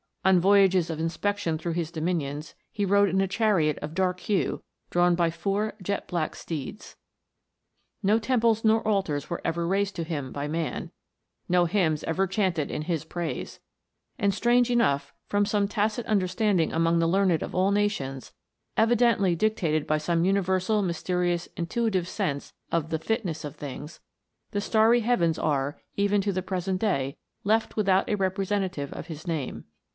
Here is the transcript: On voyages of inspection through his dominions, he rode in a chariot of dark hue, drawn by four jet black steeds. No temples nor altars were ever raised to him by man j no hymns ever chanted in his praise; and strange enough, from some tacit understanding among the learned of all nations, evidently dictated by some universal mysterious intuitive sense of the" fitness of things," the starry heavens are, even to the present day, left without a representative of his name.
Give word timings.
On 0.25 0.39
voyages 0.39 0.89
of 0.91 0.99
inspection 0.99 1.57
through 1.57 1.73
his 1.73 1.91
dominions, 1.91 2.53
he 2.71 2.85
rode 2.85 3.09
in 3.09 3.21
a 3.21 3.27
chariot 3.27 3.77
of 3.81 3.95
dark 3.95 4.19
hue, 4.21 4.63
drawn 4.91 5.13
by 5.15 5.29
four 5.31 5.73
jet 5.81 6.07
black 6.07 6.35
steeds. 6.35 6.95
No 8.03 8.17
temples 8.19 8.63
nor 8.63 8.87
altars 8.87 9.29
were 9.29 9.41
ever 9.43 9.65
raised 9.67 9.95
to 9.95 10.03
him 10.03 10.31
by 10.31 10.47
man 10.47 10.85
j 10.87 10.91
no 11.49 11.65
hymns 11.65 12.03
ever 12.03 12.25
chanted 12.27 12.69
in 12.69 12.83
his 12.83 13.03
praise; 13.03 13.59
and 14.17 14.33
strange 14.33 14.69
enough, 14.71 15.13
from 15.27 15.45
some 15.45 15.67
tacit 15.67 16.05
understanding 16.05 16.71
among 16.73 16.97
the 16.99 17.07
learned 17.07 17.41
of 17.43 17.53
all 17.55 17.71
nations, 17.71 18.31
evidently 18.77 19.35
dictated 19.35 19.85
by 19.85 19.97
some 19.99 20.25
universal 20.25 20.81
mysterious 20.81 21.47
intuitive 21.57 22.07
sense 22.07 22.53
of 22.71 22.89
the" 22.89 22.99
fitness 23.07 23.43
of 23.45 23.55
things," 23.55 23.99
the 24.51 24.61
starry 24.61 25.01
heavens 25.01 25.37
are, 25.37 25.79
even 25.95 26.21
to 26.21 26.31
the 26.31 26.43
present 26.43 26.79
day, 26.79 27.17
left 27.43 27.75
without 27.75 28.09
a 28.09 28.15
representative 28.15 28.91
of 28.93 29.07
his 29.07 29.27
name. 29.27 29.65